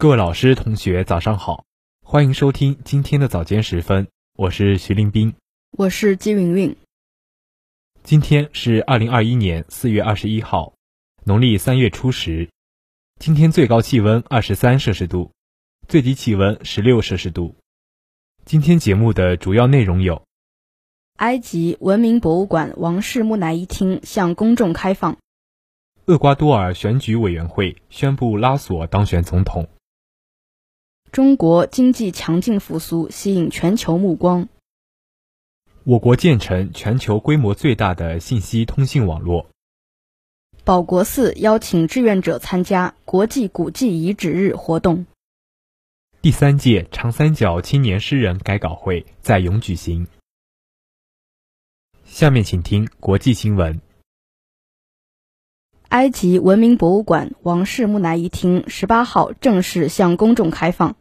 [0.00, 1.64] 各位老师、同学，早上好，
[2.04, 5.34] 欢迎收听今天的早间时分，我是徐林斌，
[5.72, 6.76] 我是姬云云。
[8.04, 10.74] 今天是二零二一年四月二十一号，
[11.24, 12.48] 农历三月初十。
[13.18, 15.32] 今天最高气温二十三摄氏度，
[15.88, 17.56] 最低气温十六摄氏度。
[18.44, 20.22] 今天节目的主要内容有：
[21.16, 25.16] 埃及文明博物馆王室木乃伊厅向公众开放；
[26.04, 29.68] 厄瓜多尔选举委员会宣布拉索当选总统。
[31.10, 34.48] 中国经济强劲复苏，吸引全球目光。
[35.84, 39.46] 我国建成全球规模最大的信息通信网络。
[40.64, 45.06] 保国寺邀请志愿者参加国际古迹遗址日活动。
[46.20, 50.06] 第三届长三角青年诗人改稿会在永举行。
[52.04, 53.80] 下面请听国际新闻。
[55.88, 60.96] 埃及文明博物馆王室木乃伊厅十八号正式向公众开放，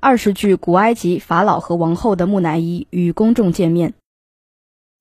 [0.00, 3.94] 二十具古埃及法老和王后的木乃伊与公众见面。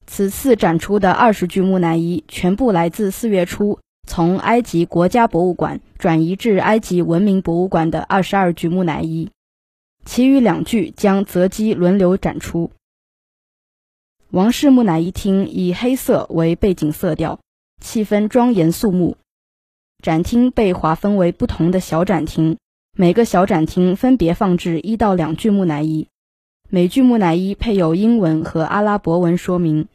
[0.06, 9.30] 此次展出的二十具木乃伊全部来自四月初从埃及国家博物馆转移至埃及文明博物馆的二十二具木乃伊，
[10.06, 12.72] 其余两具将择机轮流展出。
[14.32, 17.40] 王室木乃伊厅以黑色为背景色调。
[17.80, 19.18] 气氛庄严肃穆，
[20.02, 22.58] 展厅被划分为不同的小展厅，
[23.00, 26.08] 每个小展厅分别放置一到两具木乃伊，
[26.68, 29.88] 每具木乃伊配有英文和阿拉伯文说明。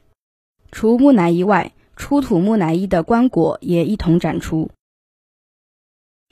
[0.71, 4.71] 除木乃伊外，出土木乃伊的棺椁也一同展出。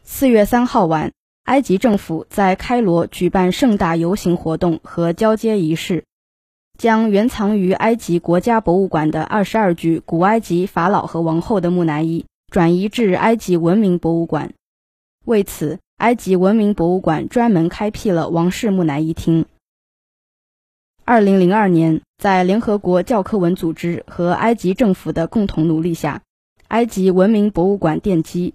[0.04, 1.10] 四月三号晚，
[1.42, 6.04] 埃及政府在开罗举办盛大游行活动和交接仪式。
[6.78, 14.54] 将原藏于埃及国家博物馆的二十二具古埃及法老和王后的木乃伊转移至埃及文明博物馆。
[15.24, 19.44] 为此，埃及文明博物馆专门开辟了王室木乃伊厅。
[21.04, 26.22] 二零零二年，在联合国教科文组织和埃及政府的共同努力下，
[26.68, 28.54] 埃及文明博物馆奠基。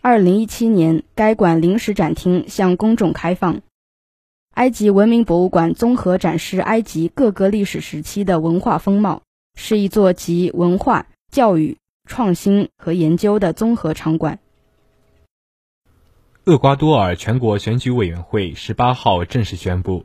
[0.00, 3.60] 二零一七年，该馆临时展厅向公众开放。
[4.54, 9.20] 埃及文明博物馆综合展示埃及各个历史时期的文化风貌，
[9.54, 11.76] 是一座集文化、教育、
[12.08, 14.38] 创新和研究的综合场馆。
[16.46, 20.04] 厄瓜多尔全国选举委员会十八号正式宣布，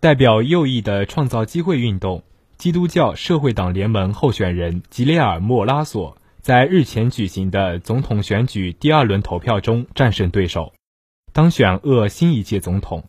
[0.00, 2.24] 代表右翼的创造机会运动
[2.56, 10.72] 基督教社会党联盟候选人吉列尔莫拉索在日前举行的总统选举第二轮投票中战胜对手，
[11.32, 13.04] 当选厄新一届总统。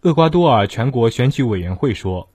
[0.00, 2.30] 厄瓜多尔全国选举委员会说，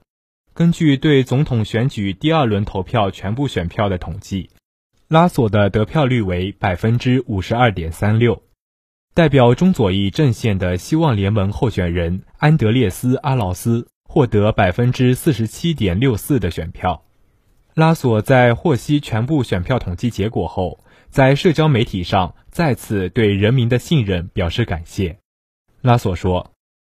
[0.52, 4.50] 根据对总统选举第二轮投票全部选票的统计，
[5.08, 8.40] 拉索的得票率为百分之五十二点三六。
[9.14, 17.04] 代表中左翼阵线的希望联盟候选人安德烈斯·阿劳斯获得百分之四十七点六四的选票。
[17.74, 20.80] 拉索在获悉全部选票统计结果后，
[21.10, 25.18] 在社交媒体上再次对人民的信任表示感谢。
[25.80, 26.50] 拉索说。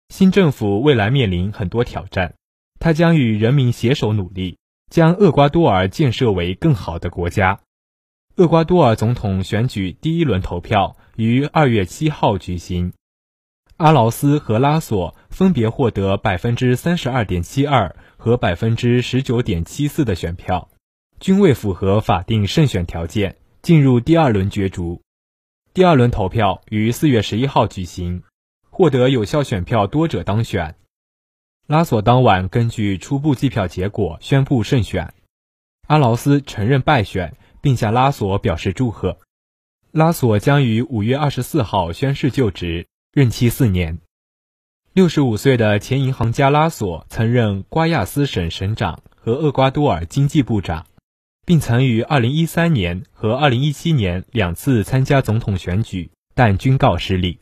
[0.09, 2.35] 新政府未来面临很多挑战，
[2.79, 4.57] 他将与人民携手努力，
[4.89, 7.59] 将厄瓜多尔建设为更好的国家。
[8.37, 12.93] 厄瓜多尔总统选举第一轮投票于二月七号举行，
[13.79, 20.71] 阿劳斯和拉索分别获得百分之三十二点七二和百分之十九点七四的选票，
[21.19, 25.03] 均未符合法定胜选条件，进入第二轮角逐。
[25.75, 28.23] 第二轮投票于四月十一号举行。
[28.69, 30.75] 获得有效选票多者当选。
[31.67, 35.15] 拉索当晚根据初步计票结果宣布胜选。
[35.87, 39.19] 阿劳斯承认败选，并向拉索表示祝贺。
[39.97, 43.99] 拉索将于五月二十四号宣誓就职，任期四年。
[44.93, 50.87] 六十五岁的前银行家拉索曾任瓜亚斯省省长和厄瓜多尔经济部长，
[51.47, 57.39] 并曾于二零一三年和二零一七年两次参加总统选举，但均告失利。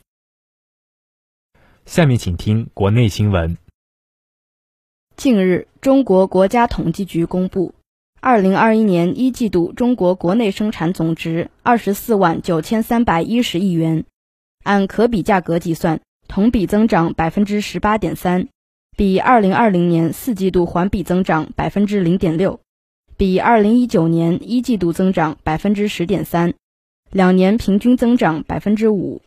[1.86, 3.58] 下面请听国内新闻。
[5.16, 7.74] 近日，中国国家统计局公布，
[8.26, 14.02] 二零二一年一季度中国国内生产总值二十四万九千三百一十亿元，
[14.62, 18.48] 按可比价格计算，同比增长百分之十八点三，
[18.96, 22.58] 比二零二零年四季度环比增长百分之零点六，
[23.18, 26.54] 比二零一九年一季度增长百分之十点三，
[27.10, 29.20] 两年平均增长百分之五。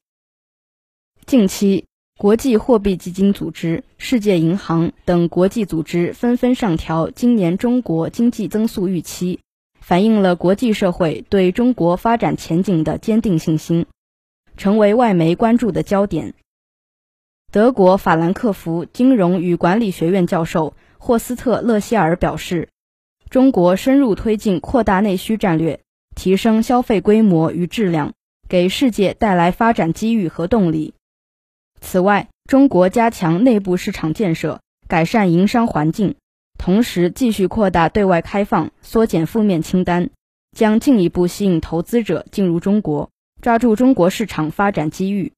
[1.28, 1.86] 近期。
[2.18, 9.42] 国际货币基金组织、世界银行等国际组织纷纷上调今年中国经济增速预期，
[9.80, 13.86] 反映了国际社会对中国发展前景的坚定信心，
[14.58, 16.34] 成为外媒关注的焦点。
[17.52, 22.70] 德国法兰克福金融与管理学院教授霍斯特·勒希尔表示，
[23.30, 25.82] 中国深入推进扩大内需战略，
[26.16, 28.14] 提升消费规模与质量，
[28.50, 30.96] 给世界带来发展机遇和动力。
[31.82, 36.16] 此外，中国加强内部市场建设，改善营商环境，
[36.58, 40.10] 同时继续扩大对外开放，缩减负面清单，
[40.56, 43.10] 将进一步吸引投资者进入中国，
[43.42, 45.34] 抓住中国市场发展机遇。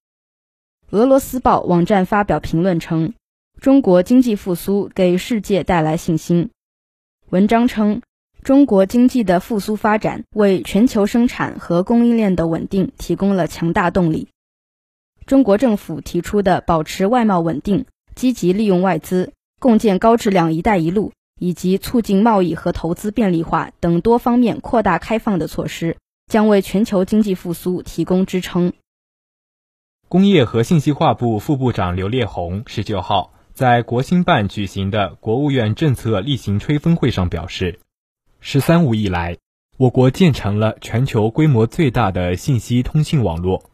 [0.92, 3.14] 俄罗斯报网站发表评论称，
[3.62, 6.50] 中国经济复苏给世界带来信心。
[7.30, 8.02] 文章称，
[8.42, 14.30] 中国经济的复苏发展为全球生产和供应链的稳定提供了强大动力。
[15.26, 17.86] 中国政府提出的保持外贸稳定、
[18.16, 28.74] 积极利用外资、共建高质量“一带一路”以及促进贸易和投资便利化等多方面扩大开放的措施，将为全球经济复苏提供支撑。
[30.08, 37.80] 工业和信息化部副部长刘烈宏十九号在国新办举行的国务院政策例行吹风会上表示
[38.42, 39.38] ，“十三五”以来，
[39.78, 43.70] 我国建成了全球规模最大的信息通信网络。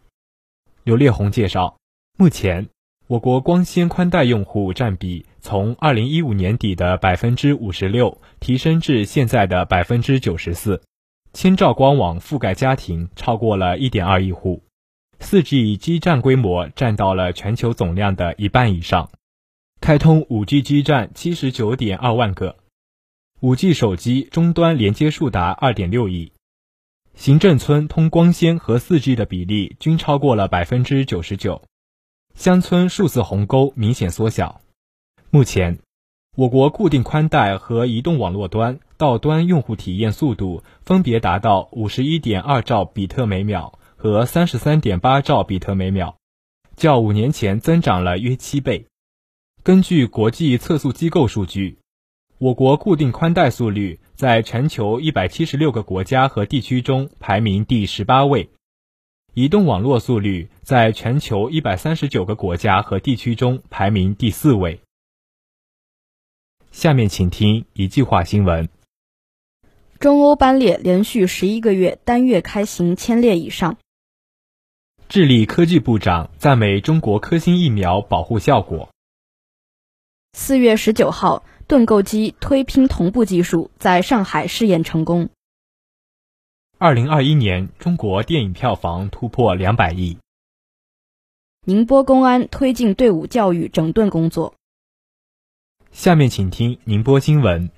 [0.86, 1.80] 刘烈宏介绍，
[2.16, 2.70] 目前
[3.08, 10.84] 我国光纤宽带用户占比从二零一五年底的百分之五十六提升至现在的百分之九十四，
[11.34, 14.62] 千兆光网覆盖家庭超过了一点二亿户，
[15.20, 19.10] 四 G 基站规模占到了全球总量的一半以上，
[19.82, 22.58] 开通五 G 基站七十九点二万个，
[23.40, 26.32] 五 G 手机终端连接数达二点六亿。
[27.16, 31.64] 行政村通光纤和 4G 的比例均超过了百分之九十九，
[32.36, 34.62] 乡村数字鸿沟明显缩小。
[35.32, 35.80] 目前，
[36.36, 46.18] 我国固定宽带和移动网络端到端用户体验速度分别达到五十一点二兆比特每秒和三十三点八兆比特每秒，
[46.76, 48.88] 较五年前增长了约七倍。
[49.64, 51.80] 根据国际测速机构数据。
[52.38, 58.50] 我国固定宽带速率在全球一百七十六个国家和地区中排名第十八位，
[59.34, 64.82] 移动网络速率在全球一百三十九个国家和地区中排名第四位。
[66.72, 68.68] 下面请听一句话新闻：
[69.98, 73.78] 中欧班列连续十一个月单月开行千列以上。
[75.08, 78.90] 智利科技部长赞美中国科兴疫苗保护效果。
[80.34, 81.46] 四月十九号。
[81.68, 85.30] 盾构机推拼同步技术在上海试验成功。
[86.78, 90.18] 二零二一年，中国电影票房突破两百亿。
[91.66, 94.54] 宁波公安推进队伍教育整顿工作。
[95.92, 97.72] 下面请听宁波新闻。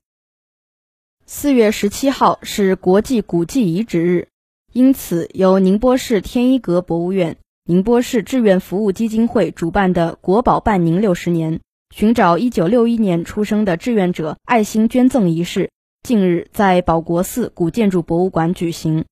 [1.26, 4.28] 四月十七号是国际古迹遗址日，
[4.74, 11.62] 因此由宁波市天一阁博物院、宁波市志愿服务基金会主办的“国宝伴宁六十年”。
[11.90, 15.72] 寻找1961年出生的志愿者爱心捐赠仪式
[16.04, 19.06] 近日在保国寺古建筑博物馆举行。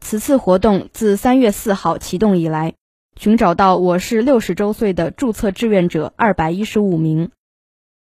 [0.00, 2.74] 此次活动自3月4号启动以来，
[3.16, 7.30] 寻找到我市60周岁的注册志愿者215名。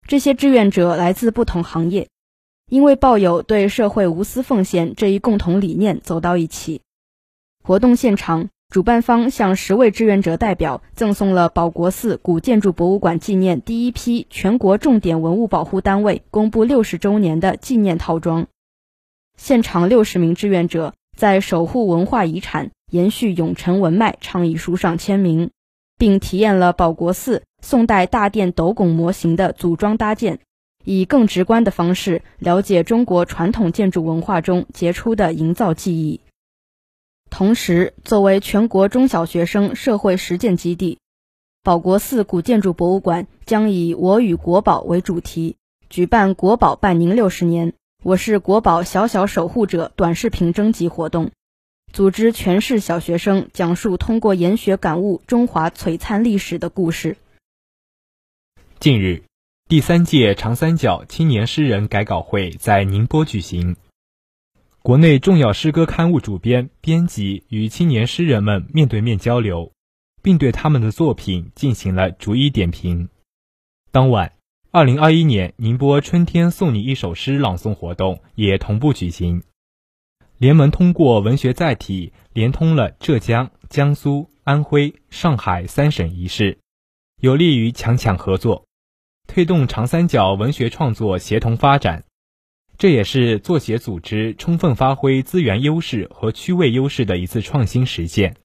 [0.08, 2.10] 这些志愿者来自不同行业，
[2.70, 6.82] 因为抱有对社会无私奉献这一共同理念走到一起。
[7.64, 8.50] 活动现场。
[8.70, 18.48] 主办方向十位志愿者代表赠送了保国寺古建筑博物馆纪念第一批全国重点文物保护单位公布六十周年的纪念套装。
[19.38, 25.52] 现场六十名志愿者在守护文化遗产、延续永承文脉倡议书上签名，
[25.98, 30.40] 并体验了保国寺宋代大殿斗拱模型的组装搭建，
[30.84, 36.20] 以更直观的方式了解中国传统建筑文化中杰出的营造技艺。
[37.38, 41.00] 同时，作为全国中小学生社会实践基地，
[41.64, 45.58] 保国寺古建筑博物馆将以“我与国宝”为主题，
[45.90, 47.74] 举办“国宝伴您六十年，
[48.04, 51.32] 我是国宝小小守护者”短视频征集活动，
[51.92, 57.18] 组织全市小学生讲述通过研学感悟中华璀璨历史的故事。
[58.80, 59.24] 近日，
[59.68, 63.76] 第三届长三角青年诗人改稿会在宁波举行。
[64.86, 69.72] 国内重要诗歌刊物主编、编辑与青年诗人们面对面交流，
[70.22, 73.10] 并对他们的作品进行了逐一点评。
[73.92, 74.34] 当晚，
[74.70, 79.42] 二零二一年宁波春天送你一首诗朗诵活动也同步举行。
[80.38, 86.60] 联盟通过文学载体，连通了浙江、江苏、安徽、上海三省一市，
[87.20, 88.68] 有利于强强合作，
[89.26, 92.04] 推动长三角文学创作协同发展。
[92.78, 98.36] 这也是作协组织充分发挥资源优势和区位优势的一次创新实践。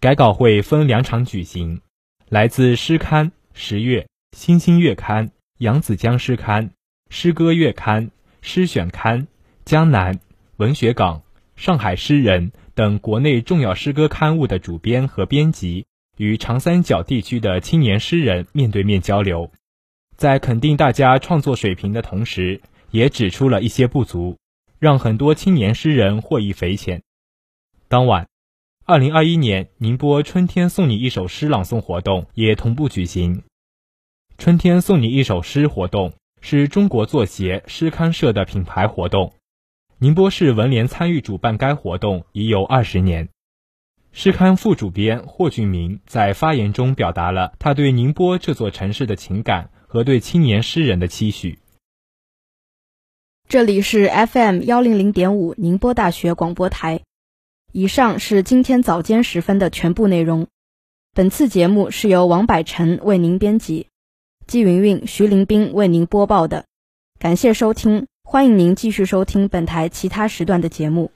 [0.00, 1.82] 改稿会分两场举行，
[2.28, 6.70] 来自诗刊、十月、新兴月刊、扬子江诗刊、
[7.10, 8.10] 诗歌月刊、
[8.40, 9.28] 诗选刊、
[9.66, 10.20] 江南、
[10.56, 11.22] 文学港、
[11.56, 15.84] 上海诗人等国内重要诗歌刊物的主编和编辑，
[16.16, 19.52] 与长三角地区的青年诗人面对面交流，
[20.16, 24.36] 在肯定大家创作水平的同时，也指出了一些不足，
[24.78, 27.02] 让很多青年诗人获益匪浅。
[27.88, 28.28] 当晚，
[28.84, 33.42] 二零二一年宁波“春天送你一首诗”朗诵活动也同步举行。
[34.38, 39.34] “春天送你一首诗”活动是中国作协诗刊社的品牌活动。
[39.98, 43.28] 宁波市文联参与主办该活动已有二十年。
[44.12, 51.58] 诗刊副主编霍俊明在发言中表达了他对宁波这座城市的情感和对青年诗人的期许。
[53.50, 57.00] 这里是 FM 幺零零点五宁波大学广播台。
[57.72, 60.46] 以上是今天早间时分的全部内容。
[61.12, 63.88] 本次节目是由王百成为您编辑，
[64.46, 66.64] 季云云、徐林斌为您播报的。
[67.18, 68.06] 感谢收听。
[68.22, 71.10] 欢迎您继续收听本台其他时段的节目。